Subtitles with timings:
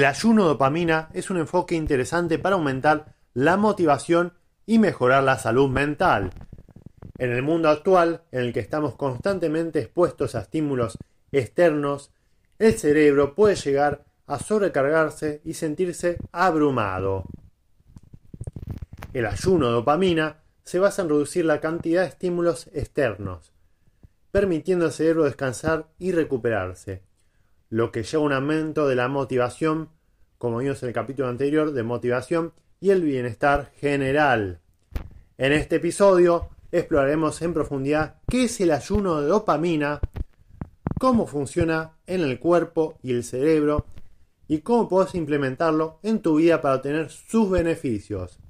[0.00, 4.32] El ayuno dopamina es un enfoque interesante para aumentar la motivación
[4.64, 6.30] y mejorar la salud mental.
[7.18, 10.96] En el mundo actual, en el que estamos constantemente expuestos a estímulos
[11.32, 12.12] externos,
[12.58, 17.24] el cerebro puede llegar a sobrecargarse y sentirse abrumado.
[19.12, 23.52] El ayuno dopamina se basa en reducir la cantidad de estímulos externos,
[24.30, 27.09] permitiendo al cerebro descansar y recuperarse
[27.70, 29.88] lo que lleva a un aumento de la motivación,
[30.38, 34.60] como vimos en el capítulo anterior, de motivación y el bienestar general.
[35.38, 40.00] En este episodio exploraremos en profundidad qué es el ayuno de dopamina,
[40.98, 43.86] cómo funciona en el cuerpo y el cerebro
[44.48, 48.40] y cómo puedes implementarlo en tu vida para obtener sus beneficios.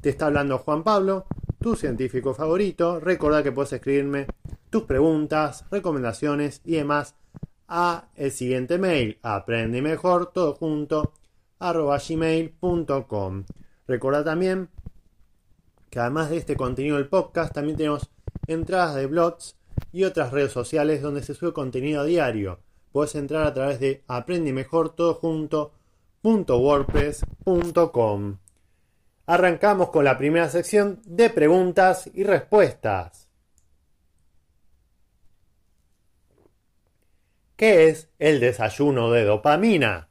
[0.00, 1.26] Te está hablando Juan Pablo,
[1.60, 2.98] tu científico favorito.
[2.98, 4.26] Recuerda que puedes escribirme
[4.70, 7.14] tus preguntas, recomendaciones y demás
[7.68, 11.12] a el siguiente mail, aprende mejor, todo junto,
[11.58, 13.44] arroba gmail.com.
[13.86, 14.70] Recuerda también
[15.90, 18.10] que además de este contenido del podcast, también tenemos
[18.46, 19.56] entradas de blogs
[19.92, 22.60] y otras redes sociales donde se sube contenido a diario.
[22.92, 25.72] Puedes entrar a través de aprende mejor todo junto
[26.22, 28.38] .wordpress.com.
[29.26, 33.21] Arrancamos con la primera sección de preguntas y respuestas.
[37.62, 40.08] ¿Qué es el desayuno de dopamina?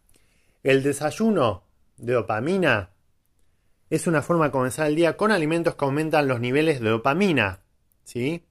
[0.64, 1.66] El desayuno
[1.98, 2.92] de dopamina
[3.90, 7.59] es una forma de comenzar el día con alimentos que aumentan los niveles de dopamina,
[8.06, 8.46] ¿sí?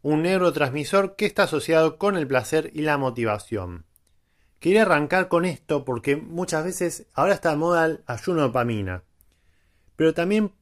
[0.00, 3.84] Un neurotransmisor que está asociado con el placer y la motivación.
[4.58, 9.02] Quería arrancar con esto porque muchas veces ahora está de moda el ayuno de dopamina.
[9.96, 10.52] Pero también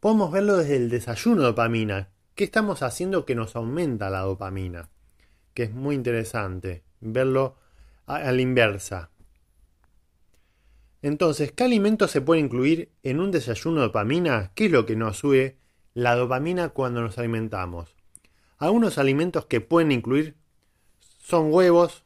[0.00, 2.08] podemos verlo desde el desayuno de dopamina.
[2.34, 4.88] ¿Qué estamos haciendo que nos aumenta la dopamina?
[5.54, 7.56] que es muy interesante verlo
[8.06, 9.10] a, la inversa.
[11.02, 14.52] Entonces, ¿qué alimentos se puede incluir en un desayuno de dopamina?
[14.54, 15.56] ¿Qué es lo que nos sube
[15.94, 17.94] la dopamina cuando nos alimentamos?
[18.58, 20.36] Algunos alimentos que pueden incluir
[21.18, 22.04] son huevos,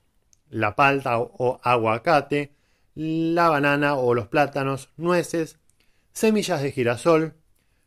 [0.49, 2.55] la palta o aguacate,
[2.95, 5.59] la banana o los plátanos, nueces,
[6.13, 7.35] semillas de girasol,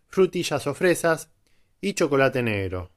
[0.08, 1.30] frutillas o fresas
[1.80, 2.92] y chocolate negro.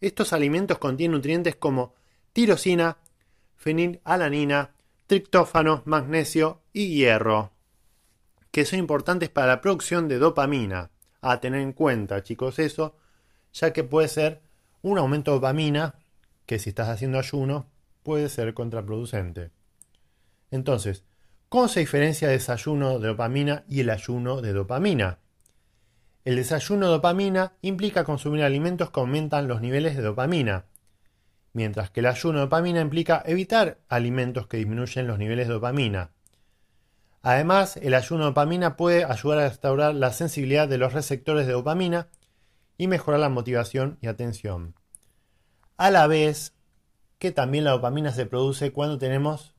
[0.00, 1.94] Estos alimentos contienen nutrientes como
[2.32, 2.96] tirosina,
[3.60, 4.70] fenilalanina,
[5.06, 7.52] triptófano, magnesio y hierro,
[8.50, 10.90] que son importantes para la producción de dopamina.
[11.20, 12.96] A tener en cuenta, chicos, eso,
[13.52, 14.40] ya que puede ser
[14.80, 15.96] un aumento de dopamina,
[16.46, 17.66] que si estás haciendo ayuno,
[18.02, 19.50] puede ser contraproducente.
[20.50, 21.04] Entonces,
[21.50, 25.18] ¿cómo se diferencia el desayuno de dopamina y el ayuno de dopamina?
[26.24, 30.64] El desayuno de dopamina implica consumir alimentos que aumentan los niveles de dopamina,
[31.52, 36.10] mientras que el ayuno de dopamina implica evitar alimentos que disminuyen los niveles de dopamina.
[37.22, 41.52] Además, el ayuno de dopamina puede ayudar a restaurar la sensibilidad de los receptores de
[41.52, 42.08] dopamina
[42.78, 44.74] y mejorar la motivación y atención.
[45.76, 46.54] A la vez
[47.18, 49.54] que también la dopamina se produce cuando tenemos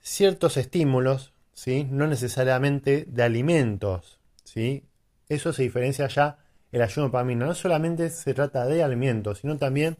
[0.00, 1.88] ciertos estímulos, ¿sí?
[1.90, 4.20] no necesariamente de alimentos.
[4.44, 4.84] ¿sí?
[5.28, 6.38] Eso se diferencia ya
[6.70, 7.46] el ayuno de dopamina.
[7.46, 9.96] No solamente se trata de alimentos, sino también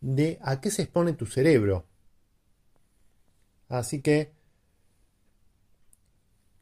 [0.00, 1.86] de a qué se expone tu cerebro.
[3.68, 4.32] Así que,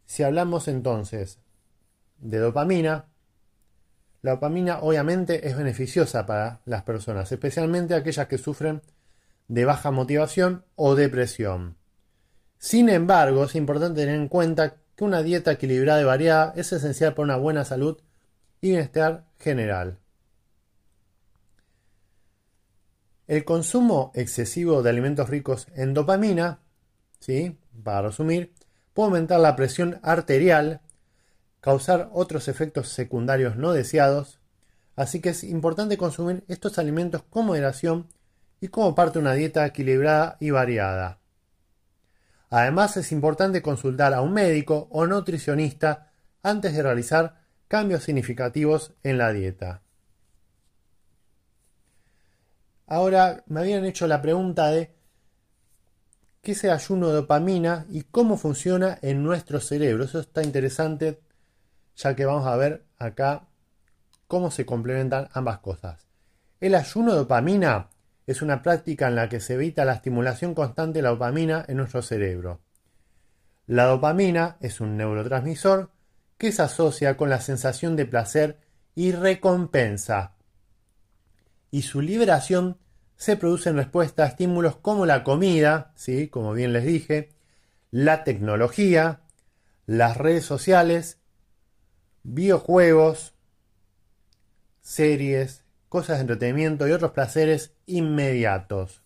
[0.05, 1.39] si hablamos entonces
[2.19, 3.07] de dopamina,
[4.23, 8.83] la dopamina obviamente es beneficiosa para las personas, especialmente aquellas que sufren
[9.47, 11.77] de baja motivación o depresión.
[12.59, 17.15] Sin embargo, es importante tener en cuenta que una dieta equilibrada y variada es esencial
[17.15, 17.99] para una buena salud
[18.61, 19.99] y bienestar general.
[23.29, 26.61] El consumo excesivo de alimentos ricos en dopamina,
[27.21, 27.59] ¿sí?
[27.85, 28.55] para resumir,
[28.95, 30.81] puede aumentar la presión arterial,
[31.61, 34.41] causar otros efectos secundarios no deseados,
[34.97, 38.09] así que es importante consumir estos alimentos con moderación
[38.63, 41.19] y como parte de una dieta equilibrada y variada.
[42.49, 49.19] Además es importante consultar a un médico o nutricionista antes de realizar cambios significativos en
[49.19, 49.83] la dieta.
[52.89, 54.95] Ahora me habían hecho la pregunta de
[56.41, 60.05] qué es el ayuno de dopamina y cómo funciona en nuestro cerebro.
[60.05, 61.21] Eso está interesante
[61.97, 63.47] ya que vamos a ver acá
[64.27, 66.07] cómo se complementan ambas cosas.
[66.61, 67.91] El ayuno de dopamina
[68.27, 71.77] es una práctica en la que se evita la estimulación constante de la dopamina en
[71.77, 72.61] nuestro cerebro.
[73.67, 75.91] La dopamina es un neurotransmisor
[76.39, 78.61] que se asocia con la sensación de placer
[78.95, 80.38] y recompensa.
[81.71, 82.79] Y su liberación
[83.17, 86.29] se produce en respuesta a estímulos como la comida, ¿sí?
[86.29, 87.31] como bien les dije,
[87.91, 89.23] la tecnología,
[89.87, 91.19] las redes sociales,
[92.23, 93.35] videojuegos,
[94.81, 99.03] series, cosas de entretenimiento y otros placeres inmediatos.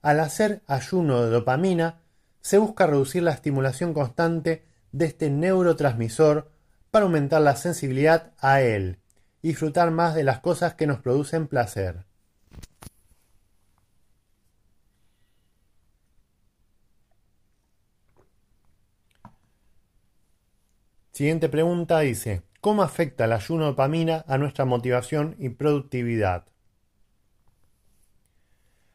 [0.00, 2.00] Al hacer ayuno de dopamina,
[2.40, 6.50] se busca reducir la estimulación constante de este neurotransmisor
[6.90, 9.01] para aumentar la sensibilidad a él
[9.42, 12.04] disfrutar más de las cosas que nos producen placer.
[21.10, 26.46] Siguiente pregunta dice, ¿cómo afecta el ayuno de dopamina a nuestra motivación y productividad?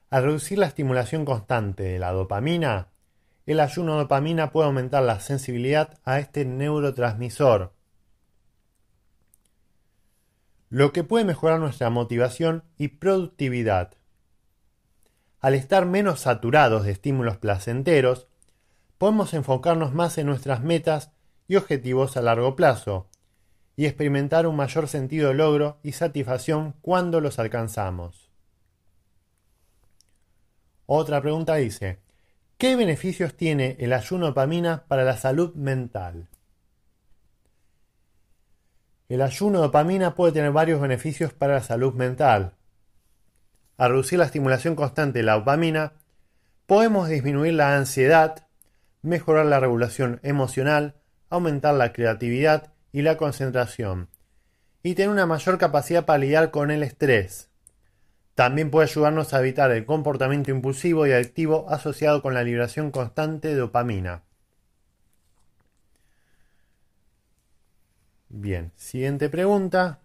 [0.09, 2.87] Al reducir la estimulación constante de la dopamina,
[3.45, 7.73] el ayuno de dopamina puede aumentar la sensibilidad a este neurotransmisor,
[10.69, 13.93] lo que puede mejorar nuestra motivación y productividad.
[15.39, 18.27] Al estar menos saturados de estímulos placenteros,
[18.97, 21.11] podemos enfocarnos más en nuestras metas
[21.47, 23.09] y objetivos a largo plazo,
[23.75, 28.31] y experimentar un mayor sentido de logro y satisfacción cuando los alcanzamos.
[30.87, 31.99] Otra pregunta dice,
[32.57, 36.27] ¿Qué beneficios tiene el ayuno de dopamina para la salud mental?
[39.09, 42.55] El ayuno de dopamina puede tener varios beneficios para la salud mental.
[43.77, 45.93] Al reducir la estimulación constante de la dopamina,
[46.65, 48.47] podemos disminuir la ansiedad,
[49.01, 50.95] mejorar la regulación emocional,
[51.29, 54.09] aumentar la creatividad y la concentración,
[54.83, 57.49] y tener una mayor capacidad para lidiar con el estrés.
[58.35, 63.47] También puede ayudarnos a evitar el comportamiento impulsivo y adictivo asociado con la liberación constante
[63.47, 64.26] de dopamina.
[68.29, 70.01] Bien, siguiente pregunta.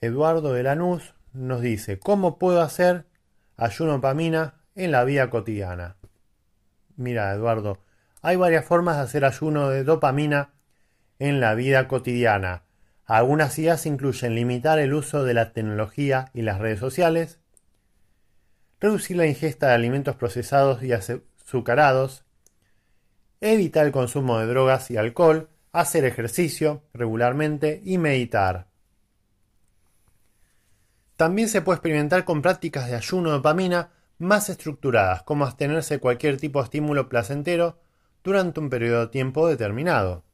[0.00, 3.06] Eduardo de Lanús nos dice, ¿cómo puedo hacer
[3.56, 5.96] ayuno de dopamina en la vida cotidiana?
[6.96, 7.78] Mira, Eduardo,
[8.22, 10.52] hay varias formas de hacer ayuno de dopamina
[11.20, 12.64] en la vida cotidiana.
[13.04, 17.38] Algunas ideas incluyen limitar el uso de la tecnología y las redes sociales,
[18.80, 22.24] reducir la ingesta de alimentos procesados y azucarados,
[23.40, 28.68] evitar el consumo de drogas y alcohol, hacer ejercicio regularmente y meditar.
[31.16, 36.00] También se puede experimentar con prácticas de ayuno de dopamina más estructuradas, como abstenerse de
[36.00, 37.78] cualquier tipo de estímulo placentero
[38.22, 40.24] durante un periodo de tiempo determinado.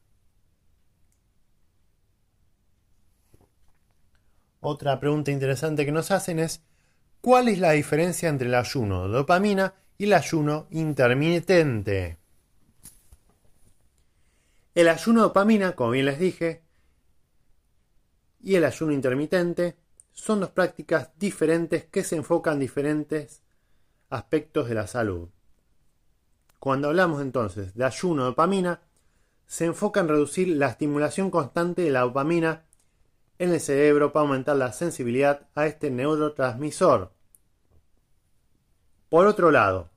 [4.61, 6.63] Otra pregunta interesante que nos hacen es
[7.21, 12.19] ¿cuál es la diferencia entre el ayuno de dopamina y el ayuno intermitente?
[14.77, 16.63] El ayuno de dopamina, como bien les dije,
[18.43, 19.79] y el ayuno intermitente
[20.13, 23.43] son dos prácticas diferentes que se enfocan en diferentes
[24.11, 25.31] aspectos de la salud.
[26.61, 28.83] Cuando hablamos entonces de ayuno de dopamina,
[29.47, 32.67] se enfoca en reducir la estimulación constante de la dopamina
[33.39, 37.15] en el cerebro para aumentar la sensibilidad a este neurotransmisor.
[39.09, 39.89] Por otro lado,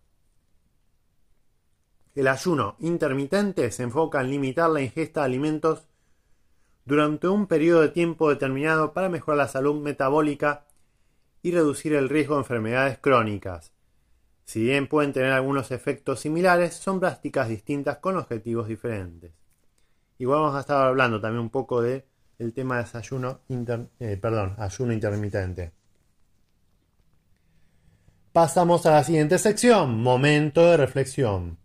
[2.20, 5.88] el ayuno intermitente se enfoca en limitar la ingesta de alimentos
[6.84, 10.66] durante un periodo de tiempo determinado para mejorar la salud metabólica
[11.42, 13.72] y reducir el riesgo de enfermedades crónicas.
[14.44, 19.32] Si bien pueden tener algunos efectos similares, son prácticas distintas con objetivos diferentes.
[20.18, 22.06] Igual vamos a estar hablando también un poco de
[22.54, 23.42] tema de desayuno
[24.00, 25.72] eh, perdón, ayuno intermitente.
[28.34, 31.58] Pasamos a la siguiente sección, momento de reflexión.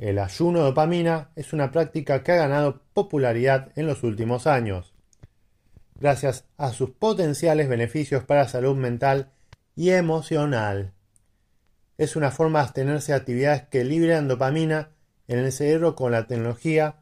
[0.00, 4.94] El ayuno dopamina es una práctica que ha ganado popularidad en los últimos años,
[5.94, 9.30] gracias a sus potenciales beneficios para salud mental
[9.76, 10.94] y emocional.
[11.98, 14.88] Es una forma de abstenerse de actividades que liberan dopamina
[15.28, 16.96] en el cerebro con la tecnología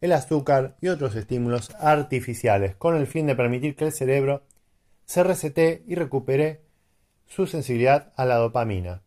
[0.00, 4.44] el azúcar y otros estímulos artificiales, con el fin de permitir que el cerebro
[5.04, 6.60] se resete y recupere
[7.26, 9.02] su sensibilidad a la dopamina.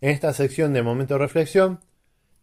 [0.00, 1.80] En esta sección de momento de reflexión,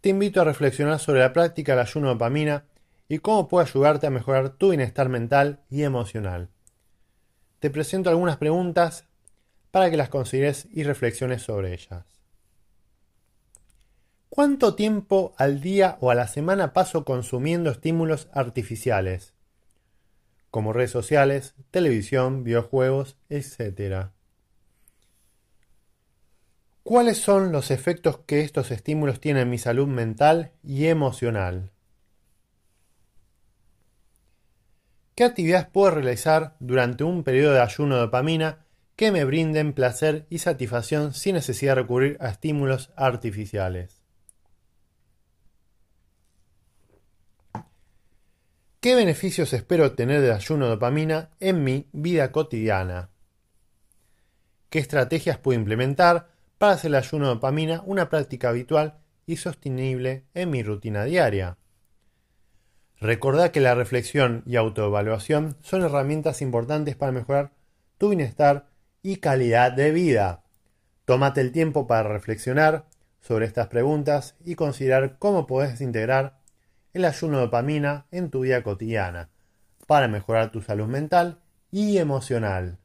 [0.01, 2.65] te invito a reflexionar sobre la práctica del ayuno de dopamina
[3.09, 6.49] y cómo puede ayudarte a mejorar tu bienestar mental y emocional.
[7.59, 9.05] te presento algunas preguntas
[9.71, 12.05] para que las consideres y reflexiones sobre ellas.
[14.29, 19.33] ¿Cuánto tiempo al día o a la semana paso consumiendo estímulos artificiales?
[20.51, 24.11] Como redes sociales, televisión, videojuegos, etc.
[26.87, 31.73] ¿Cuáles son los efectos que estos estímulos tienen en mi salud mental y emocional?
[35.13, 38.65] ¿Qué actividades puedo realizar durante un periodo de ayuno de dopamina
[38.95, 44.01] que me brinden placer y satisfacción sin necesidad de recurrir a estímulos artificiales?
[48.79, 53.09] ¿Qué beneficios espero tener del ayuno de dopamina en mi vida cotidiana?
[54.69, 60.25] ¿Qué estrategias puedo implementar para hacer el ayuno de dopamina una práctica habitual y sostenible
[60.33, 61.57] en mi rutina diaria?
[62.99, 67.51] Recordá que la reflexión y autoevaluación son herramientas importantes para mejorar
[67.97, 68.69] tu bienestar
[69.03, 70.43] y calidad de vida.
[71.05, 72.85] Tómate el tiempo para reflexionar
[73.21, 76.39] sobre estas preguntas y considerar cómo puedes integrar
[76.93, 79.29] el ayuno de dopamina en tu vida cotidiana
[79.85, 81.39] para mejorar tu salud mental
[81.71, 82.79] y emocional.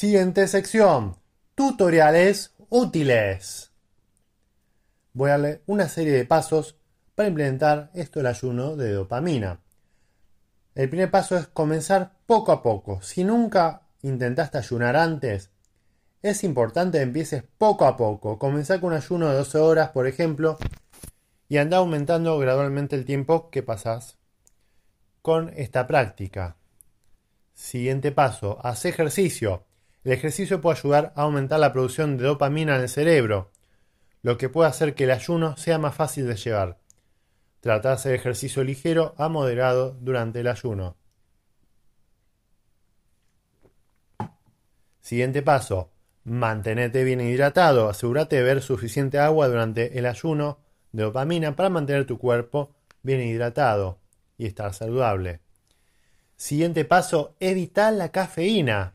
[0.00, 1.18] Siguiente sección.
[1.54, 3.70] Tutoriales útiles.
[5.12, 6.78] Voy a darle una serie de pasos
[7.14, 9.60] para implementar esto el ayuno de dopamina.
[10.74, 13.02] El primer paso es comenzar poco a poco.
[13.02, 15.50] Si nunca intentaste ayunar antes,
[16.22, 18.38] es importante que empieces poco a poco.
[18.38, 20.56] Comenzar con un ayuno de 12 horas, por ejemplo,
[21.46, 24.16] y anda aumentando gradualmente el tiempo que pasas
[25.20, 26.56] con esta práctica.
[27.52, 29.66] Siguiente paso, haz ejercicio.
[30.04, 33.50] El ejercicio puede ayudar a aumentar la producción de dopamina en el cerebro,
[34.22, 36.78] lo que puede hacer que el ayuno sea más fácil de llevar.
[37.60, 40.96] Trata de hacer ejercicio ligero a moderado durante el ayuno.
[45.00, 45.90] Siguiente paso.
[46.24, 47.88] Mantenete bien hidratado.
[47.88, 50.58] Asegúrate de beber suficiente agua durante el ayuno
[50.92, 53.98] de dopamina para mantener tu cuerpo bien hidratado
[54.38, 55.40] y estar saludable.
[56.36, 57.34] Siguiente paso.
[57.40, 58.94] Evitar la cafeína.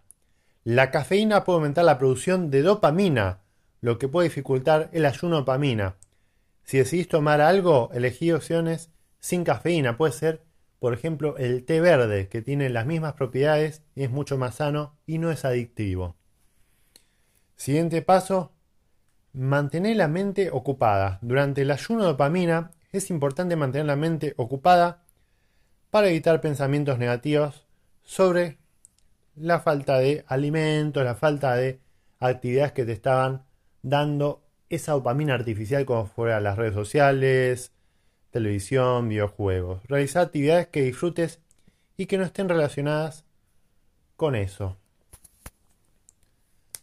[0.65, 3.43] La cafeína puede aumentar la producción de dopamina,
[3.81, 5.98] lo que puede dificultar el ayuno dopamina.
[6.63, 9.95] Si decidís tomar algo, elegí opciones sin cafeína.
[9.95, 10.43] Puede ser,
[10.79, 15.19] por ejemplo, el té verde, que tiene las mismas propiedades es mucho más sano y
[15.19, 16.15] no es adictivo.
[17.55, 18.51] Siguiente paso,
[19.34, 21.19] mantener la mente ocupada.
[21.22, 25.03] Durante el ayuno de dopamina es importante mantener la mente ocupada
[25.91, 27.67] para evitar pensamientos negativos
[28.01, 28.64] sobre
[29.36, 31.80] la falta de alimentos, la falta de
[32.20, 33.44] actividades que te estaban
[33.82, 37.72] dando esa dopamina artificial como fuera las redes sociales,
[38.32, 39.82] televisión, videojuegos.
[39.88, 41.39] Realizar actividades que disfrutes
[41.98, 43.25] y que no estén relacionadas
[44.15, 44.77] con eso.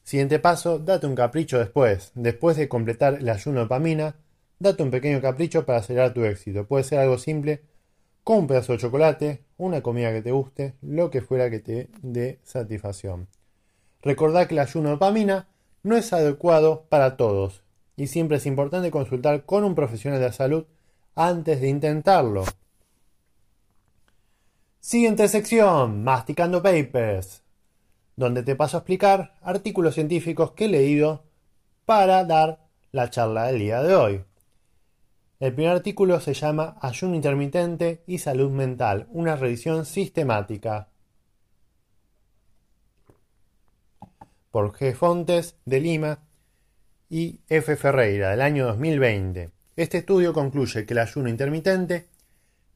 [0.03, 2.13] Siguiente paso, date un capricho después.
[2.15, 4.17] Después de completar el ayuno de dopamina,
[4.59, 6.67] date un pequeño capricho para acelerar tu éxito.
[6.67, 7.63] Puede ser algo simple,
[8.25, 11.91] como un pedazo de chocolate, una comida que te guste, lo que fuera que te
[12.03, 13.29] dé satisfacción.
[14.03, 15.49] Recordad que el ayuno de dopamina
[15.83, 17.63] no es adecuado para todos
[17.97, 20.65] y siempre es importante consultar con un profesional de la salud
[21.15, 22.45] antes de intentarlo.
[24.81, 27.43] Siguiente sección, Masticando Papers,
[28.17, 31.23] donde te paso a explicar artículos científicos que he leído
[31.85, 34.25] para dar la charla del día de hoy.
[35.43, 40.89] El primer artículo se llama Ayuno intermitente y salud mental, una revisión sistemática.
[44.53, 44.95] Por G.
[44.95, 46.21] Fontes de Lima
[47.11, 47.75] y F.
[47.75, 49.51] Ferreira del año 2020.
[49.75, 52.07] Este estudio concluye que el ayuno intermitente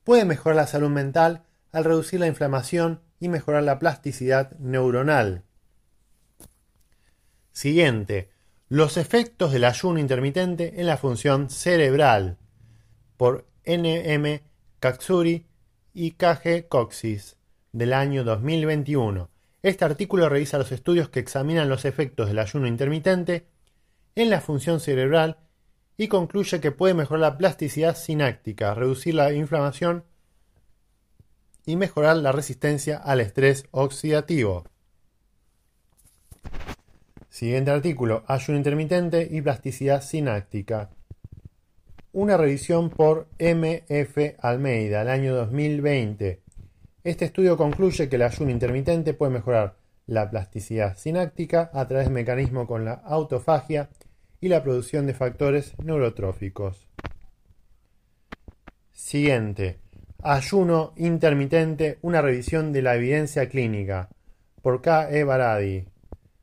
[0.03, 5.45] puede mejorar la salud mental al reducir la inflamación y mejorar la plasticidad neuronal.
[7.53, 8.31] Siguiente.
[8.69, 12.39] Los efectos del ayuno intermitente en la función cerebral.
[13.17, 14.43] Por N.M.
[14.81, 15.47] Katsuri
[15.95, 16.69] y K.G.
[16.69, 17.37] Coxis
[17.73, 19.31] del año 2021.
[19.63, 23.47] Este artículo revisa los estudios que examinan los efectos del ayuno intermitente
[24.15, 25.39] en la función cerebral
[25.97, 30.05] y concluye que puede mejorar la plasticidad sináptica, reducir la inflamación
[31.65, 34.65] y mejorar la resistencia al estrés oxidativo.
[37.29, 40.96] Siguiente artículo, ayuno intermitente y plasticidad sináptica.
[42.17, 46.41] Una revisión por MF Almeida, el año 2020.
[47.05, 52.15] Este estudio concluye que el ayuno intermitente puede mejorar la plasticidad sináptica a través de
[52.15, 53.91] mecanismos con la autofagia
[54.41, 56.89] y la producción de factores neurotróficos.
[58.95, 59.81] Siguiente.
[60.23, 64.09] Ayuno intermitente, una revisión de la evidencia clínica.
[64.63, 65.11] Por K.
[65.11, 65.23] E.
[65.23, 65.85] Baradi.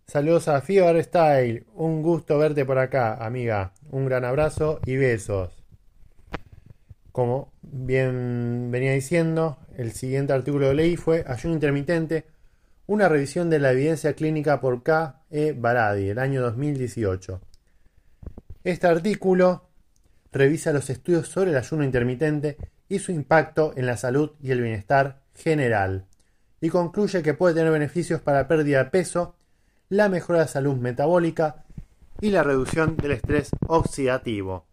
[0.06, 1.66] Saludos a Fever.
[1.74, 3.74] Un gusto verte por acá, amiga.
[3.90, 5.63] Un gran abrazo y besos.
[7.14, 12.26] Como bien venía diciendo, el siguiente artículo de ley fue Ayuno intermitente,
[12.88, 15.22] una revisión de la evidencia clínica por K.
[15.30, 15.54] E.
[15.54, 17.40] Baradi, el año 2018.
[18.64, 19.70] Este artículo
[20.32, 22.58] revisa los estudios sobre el ayuno intermitente
[22.90, 26.08] y su impacto en la salud y el bienestar general,
[26.62, 29.36] y concluye que puede tener beneficios para pérdida de peso,
[29.88, 31.64] la mejora de salud metabólica
[32.22, 34.66] y la reducción del estrés oxidativo.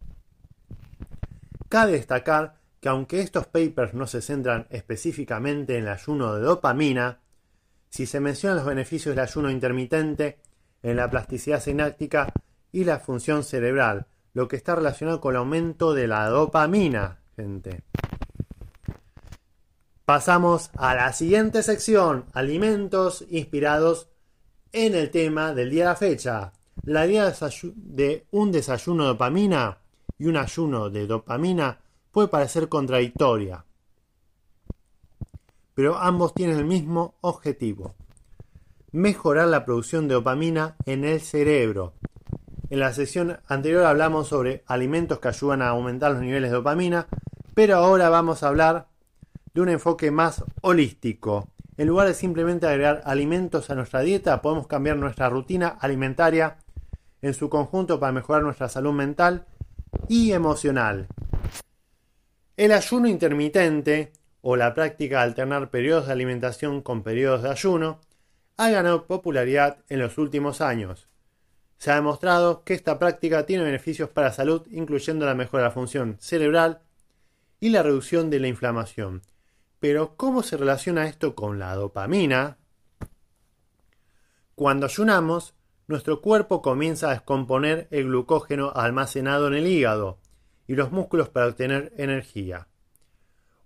[1.70, 7.20] Cabe destacar que aunque estos papers no se centran específicamente en el ayuno de dopamina,
[7.88, 10.40] si se mencionan los beneficios del ayuno intermitente
[10.82, 12.32] en la plasticidad sináptica
[12.72, 17.84] y la función cerebral, lo que está relacionado con el aumento de la dopamina, gente.
[20.04, 24.08] Pasamos a la siguiente sección, alimentos inspirados
[24.72, 26.52] en el tema del día de la fecha.
[26.82, 29.78] La idea de un desayuno de dopamina
[30.20, 31.78] y un ayuno de dopamina
[32.12, 33.64] puede parecer contradictoria,
[35.74, 37.94] pero ambos tienen el mismo objetivo,
[38.92, 41.94] mejorar la producción de dopamina en el cerebro.
[42.68, 47.06] En la sesión anterior hablamos sobre alimentos que ayudan a aumentar los niveles de dopamina,
[47.54, 48.88] pero ahora vamos a hablar
[49.54, 51.48] de un enfoque más holístico.
[51.78, 56.58] En lugar de simplemente agregar alimentos a nuestra dieta, podemos cambiar nuestra rutina alimentaria
[57.22, 59.46] en su conjunto para mejorar nuestra salud mental
[60.08, 61.08] y emocional.
[62.56, 68.00] El ayuno intermitente o la práctica de alternar periodos de alimentación con periodos de ayuno
[68.56, 71.08] ha ganado popularidad en los últimos años.
[71.78, 75.68] Se ha demostrado que esta práctica tiene beneficios para la salud, incluyendo la mejora de
[75.70, 76.82] la función cerebral
[77.58, 79.22] y la reducción de la inflamación,
[79.80, 82.58] pero ¿cómo se relaciona esto con la dopamina?
[84.54, 85.54] Cuando ayunamos,
[85.90, 90.20] nuestro cuerpo comienza a descomponer el glucógeno almacenado en el hígado
[90.68, 92.68] y los músculos para obtener energía.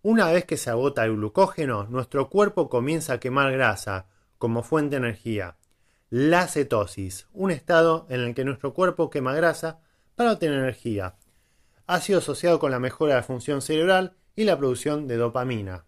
[0.00, 4.06] Una vez que se agota el glucógeno, nuestro cuerpo comienza a quemar grasa
[4.38, 5.58] como fuente de energía.
[6.08, 9.80] La cetosis, un estado en el que nuestro cuerpo quema grasa
[10.14, 11.16] para obtener energía,
[11.86, 15.84] ha sido asociado con la mejora de la función cerebral y la producción de dopamina.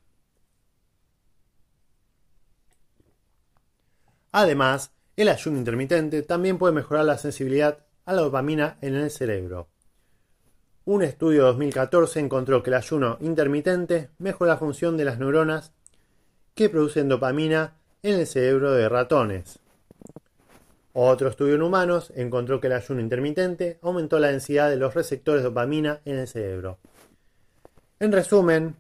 [4.33, 9.69] Además, el ayuno intermitente también puede mejorar la sensibilidad a la dopamina en el cerebro.
[10.85, 15.73] Un estudio de 2014 encontró que el ayuno intermitente mejora la función de las neuronas
[16.55, 19.59] que producen dopamina en el cerebro de ratones.
[20.93, 25.43] Otro estudio en humanos encontró que el ayuno intermitente aumentó la densidad de los receptores
[25.43, 26.79] de dopamina en el cerebro.
[27.99, 28.77] En resumen,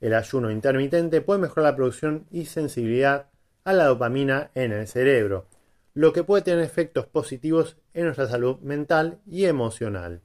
[0.00, 3.26] el ayuno intermitente puede mejorar la producción y sensibilidad
[3.64, 5.46] a la dopamina en el cerebro,
[5.94, 10.22] lo que puede tener efectos positivos en nuestra salud mental y emocional.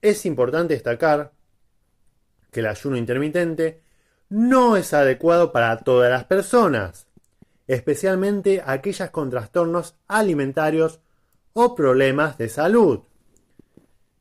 [0.00, 1.32] Es importante destacar
[2.50, 3.82] que el ayuno intermitente
[4.28, 7.08] no es adecuado para todas las personas,
[7.66, 11.00] especialmente aquellas con trastornos alimentarios
[11.52, 13.00] o problemas de salud.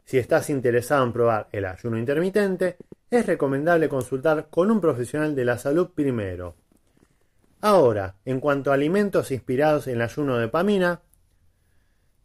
[0.05, 2.77] Si estás interesado en probar el ayuno intermitente,
[3.09, 6.55] es recomendable consultar con un profesional de la salud primero.
[7.63, 11.01] Ahora, en cuanto a alimentos inspirados en el ayuno de dopamina,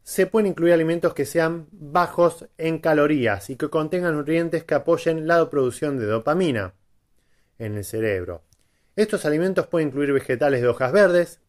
[0.03, 5.29] se pueden incluir alimentos que sean bajos en calorías y que contengan nutrientes que apoyen
[5.29, 6.75] la producción de dopamina
[7.61, 8.43] en el cerebro.
[8.97, 11.41] Estos alimentos pueden incluir vegetales de hojas verdes,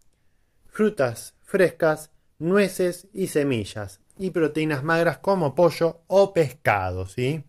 [0.68, 7.44] frutas frescas, nueces y semillas, y proteínas magras como pollo o pescado, ¿sí?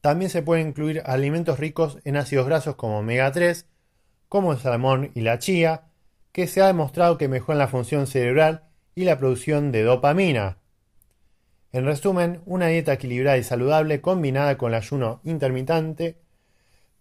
[0.00, 3.64] También se pueden incluir alimentos ricos en ácidos grasos como omega 3,
[4.28, 5.84] como el salmón y la chía,
[6.32, 10.58] que se ha demostrado que mejoran la función cerebral y la producción de dopamina.
[11.72, 16.18] En resumen, una dieta equilibrada y saludable combinada con el ayuno intermitente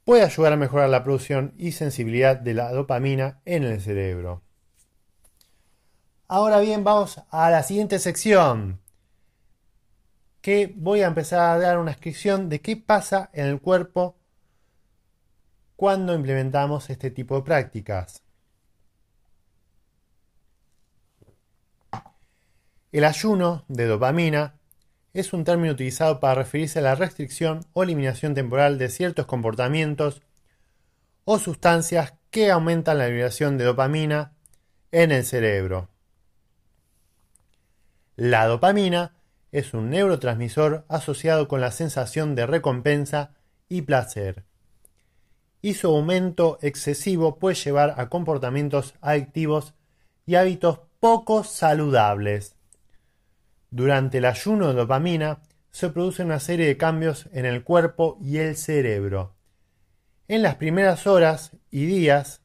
[0.03, 4.43] puede ayudar a mejorar la producción y sensibilidad de la dopamina en el cerebro.
[6.27, 8.81] Ahora bien, vamos a la siguiente sección
[10.41, 14.15] que voy a empezar a dar una descripción de qué pasa en el cuerpo
[15.75, 18.23] cuando implementamos este tipo de prácticas.
[22.91, 24.55] El ayuno de dopamina
[25.13, 30.21] es un término utilizado para referirse a la restricción o eliminación temporal de ciertos comportamientos
[31.25, 34.33] o sustancias que aumentan la liberación de dopamina
[34.91, 35.89] en el cerebro.
[38.15, 39.15] La dopamina
[39.51, 43.33] es un neurotransmisor asociado con la sensación de recompensa
[43.67, 44.45] y placer.
[45.65, 49.73] Y su aumento excesivo puede llevar a comportamientos adictivos
[50.27, 52.55] y hábitos poco saludables.
[53.71, 55.39] Durante el ayuno de dopamina
[55.71, 59.33] se produce una serie de cambios en el cuerpo y el cerebro.
[60.27, 62.41] En las primeras horas y días,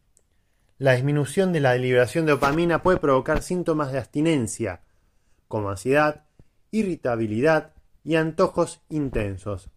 [0.78, 4.80] la disminución de la liberación de dopamina puede provocar síntomas de abstinencia,
[5.46, 6.24] como ansiedad,
[6.70, 9.68] irritabilidad y antojos intensos.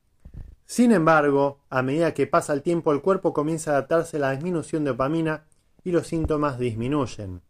[0.74, 4.32] Sin embargo, a medida que pasa el tiempo el cuerpo comienza a adaptarse a la
[4.32, 5.44] disminución de dopamina
[5.84, 7.44] y los síntomas disminuyen.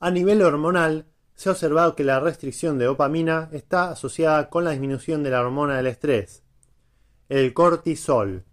[0.00, 1.04] A nivel hormonal,
[1.34, 5.42] se ha observado que la restricción de dopamina está asociada con la disminución de la
[5.42, 6.42] hormona del estrés,
[7.28, 8.44] el cortisol.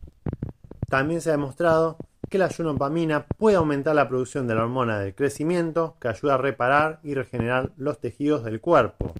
[0.89, 1.95] También se ha demostrado
[2.29, 6.39] que la dopamina puede aumentar la producción de la hormona del crecimiento que ayuda a
[6.39, 9.13] reparar y regenerar los tejidos del cuerpo.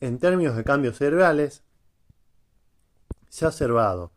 [0.00, 1.62] En términos de cambios cerebrales,
[3.28, 4.12] se ha observado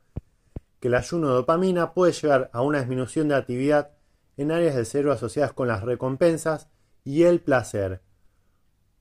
[0.80, 3.92] que el ayuno de dopamina puede llevar a una disminución de actividad
[4.38, 6.70] en áreas del cerebro asociadas con las recompensas
[7.04, 8.02] y el placer,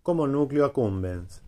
[0.03, 1.43] como núcleo accumbens.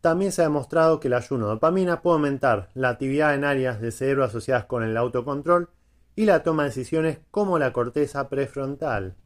[0.00, 3.80] También se ha demostrado que el ayuno de dopamina puede aumentar la actividad en áreas
[3.80, 5.68] del cerebro asociadas con el autocontrol
[6.14, 9.16] y la toma de decisiones como la corteza prefrontal.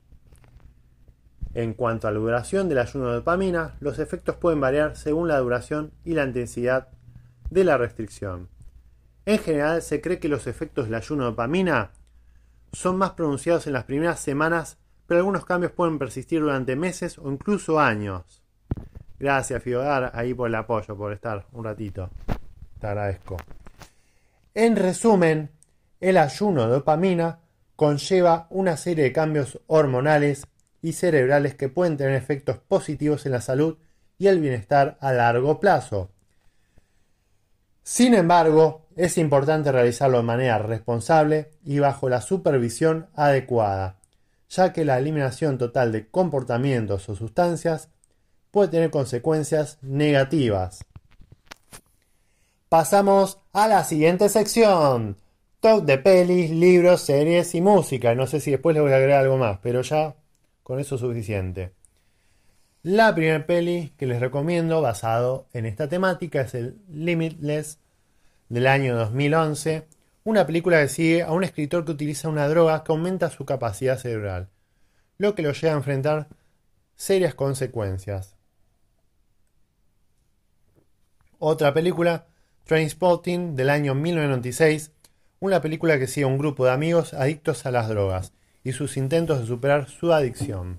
[1.55, 5.39] En cuanto a la duración del ayuno de dopamina, los efectos pueden variar según la
[5.39, 6.89] duración y la intensidad
[7.51, 8.49] de la restricción.
[9.27, 11.91] En general, se cree que los efectos del ayuno de dopamina
[12.73, 17.31] son más pronunciados en las primeras semanas, pero algunos cambios pueden persistir durante meses o
[17.31, 18.43] incluso años.
[19.19, 22.11] Gracias, Fiodar, ahí por el apoyo, por estar un ratito.
[22.81, 23.37] Te agradezco.
[24.55, 25.51] En resumen,
[26.01, 27.41] el ayuno de dopamina
[27.77, 30.47] conlleva una serie de cambios hormonales
[30.83, 33.79] y cerebrales que pueden tener efectos positivos en la salud
[34.19, 36.11] y el bienestar a largo plazo.
[37.83, 43.99] Sin embargo, es importante realizarlo de manera responsable y bajo la supervisión adecuada,
[44.49, 47.89] ya que la eliminación total de comportamientos o sustancias
[48.51, 50.85] puede tener consecuencias negativas.
[52.69, 55.17] Pasamos a la siguiente sección.
[55.61, 58.15] Talk de pelis, libros, series y música.
[58.15, 60.15] No sé si después le voy a agregar algo más, pero ya
[60.71, 61.73] con eso es suficiente.
[62.85, 67.81] La primera peli que les recomiendo basado en esta temática es el Limitless
[68.49, 69.89] del año 2011,
[70.23, 73.99] una película que sigue a un escritor que utiliza una droga que aumenta su capacidad
[73.99, 74.49] cerebral,
[75.19, 76.29] lo que lo lleva a enfrentar
[76.95, 78.37] serias consecuencias.
[81.41, 82.29] Otra película,
[82.63, 84.93] Trainspotting, del año 1996,
[85.41, 88.97] una película que sigue a un grupo de amigos adictos a las drogas y sus
[88.97, 90.79] intentos de superar su adicción.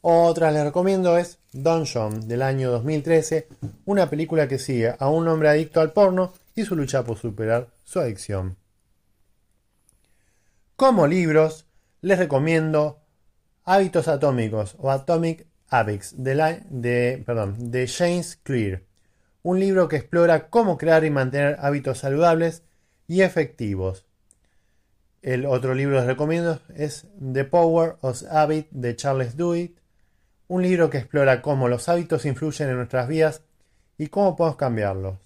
[0.00, 3.48] Otra les recomiendo es Don John, del año 2013,
[3.84, 7.68] una película que sigue a un hombre adicto al porno y su lucha por superar
[7.84, 8.56] su adicción.
[10.76, 11.66] Como libros,
[12.00, 13.00] les recomiendo
[13.64, 18.82] Hábitos Atómicos o Atomic Habits de, de, perdón, de James Clear,
[19.42, 22.62] un libro que explora cómo crear y mantener hábitos saludables
[23.06, 24.07] y efectivos.
[25.22, 29.74] El otro libro que les recomiendo es The Power of Habit de Charles Duhigg,
[30.46, 33.42] un libro que explora cómo los hábitos influyen en nuestras vidas
[33.98, 35.18] y cómo podemos cambiarlos.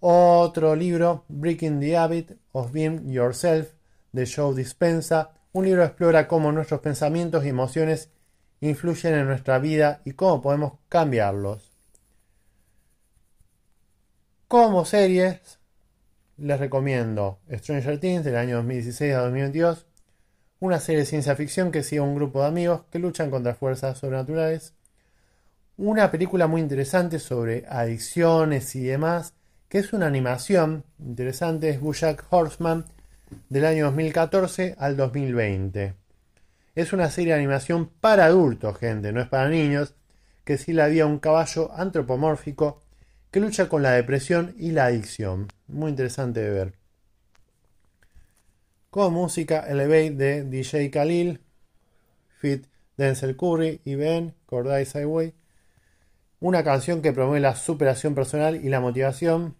[0.00, 3.72] Otro libro, Breaking the Habit of Being Yourself,
[4.12, 8.10] de Joe Dispensa, un libro que explora cómo nuestros pensamientos y emociones
[8.60, 11.72] influyen en nuestra vida y cómo podemos cambiarlos.
[14.48, 15.58] Como series,
[16.36, 19.86] les recomiendo Stranger Things del año 2016 a 2022,
[20.60, 23.54] una serie de ciencia ficción que sigue a un grupo de amigos que luchan contra
[23.54, 24.74] fuerzas sobrenaturales,
[25.76, 29.34] una película muy interesante sobre adicciones y demás,
[29.68, 32.84] que es una animación interesante, es Bojack Horseman
[33.48, 35.94] del año 2014 al 2020.
[36.74, 39.94] Es una serie de animación para adultos, gente, no es para niños,
[40.44, 42.83] que si la había un caballo antropomórfico
[43.34, 45.48] que lucha con la depresión y la adicción.
[45.66, 46.74] Muy interesante de ver.
[48.90, 51.40] Con música Elevate de DJ Khalil,
[52.38, 55.34] Fit Denzel Curry y Ben Corday Highway.
[56.38, 59.56] Una canción que promueve la superación personal y la motivación.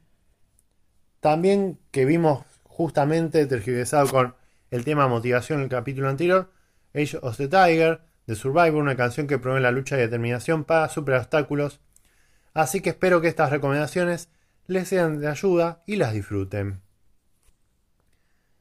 [1.18, 4.36] También que vimos justamente tergiversado con
[4.70, 6.48] el tema motivación en el capítulo anterior.
[6.94, 10.88] Age of the Tiger de Survivor, una canción que promueve la lucha y determinación para
[10.88, 11.80] superar obstáculos
[12.54, 14.28] Así que espero que estas recomendaciones
[14.66, 16.80] les sean de ayuda y las disfruten.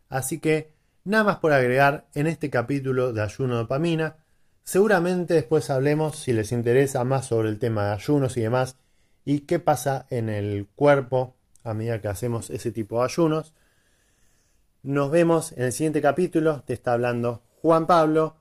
[0.10, 4.18] Así que, nada más por agregar en este capítulo de ayuno dopamina.
[4.64, 8.78] Seguramente después hablemos, si les interesa, más sobre el tema de ayunos y demás,
[9.26, 13.54] y qué pasa en el cuerpo a medida que hacemos ese tipo de ayunos.
[14.82, 16.64] Nos vemos en el siguiente capítulo.
[16.66, 18.38] Te está hablando Juan Pablo.